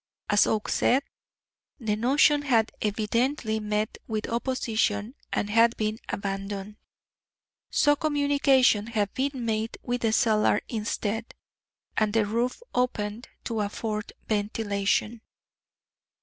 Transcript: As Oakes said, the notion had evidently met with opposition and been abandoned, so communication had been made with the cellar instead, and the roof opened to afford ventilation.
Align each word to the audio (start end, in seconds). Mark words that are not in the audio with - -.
As 0.31 0.47
Oakes 0.47 0.73
said, 0.73 1.03
the 1.79 1.95
notion 1.95 2.41
had 2.41 2.71
evidently 2.81 3.59
met 3.59 3.99
with 4.07 4.27
opposition 4.29 5.13
and 5.31 5.77
been 5.77 5.99
abandoned, 6.09 6.77
so 7.69 7.95
communication 7.95 8.87
had 8.87 9.13
been 9.13 9.45
made 9.45 9.77
with 9.83 10.01
the 10.01 10.11
cellar 10.11 10.59
instead, 10.67 11.35
and 11.95 12.13
the 12.13 12.25
roof 12.25 12.63
opened 12.73 13.27
to 13.43 13.61
afford 13.61 14.11
ventilation. 14.27 15.21